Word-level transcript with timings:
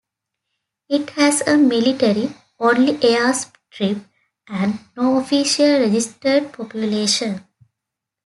It 0.89 1.11
has 1.11 1.41
a 1.41 1.57
military-only 1.59 2.93
airstrip 3.01 4.03
and 4.47 4.79
no 4.97 5.17
official 5.17 5.67
registered 5.79 6.51
population. 6.53 7.45